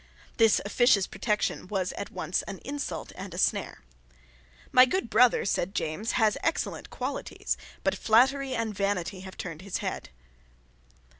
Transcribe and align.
This 0.37 0.59
officious 0.65 1.05
protection 1.05 1.67
was 1.67 1.91
at 1.91 2.09
once 2.09 2.41
an 2.47 2.57
insult 2.65 3.11
and 3.15 3.35
a 3.35 3.37
snare. 3.37 3.83
"My 4.71 4.83
good 4.85 5.11
brother," 5.11 5.45
said 5.45 5.75
James, 5.75 6.13
"has 6.13 6.39
excellent 6.41 6.89
qualities; 6.89 7.55
but 7.83 7.93
flattery 7.93 8.55
and 8.55 8.73
vanity 8.73 9.19
have 9.19 9.37
turned 9.37 9.61
his 9.61 9.77
head." 9.77 10.09